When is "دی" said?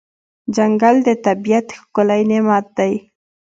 2.77-2.93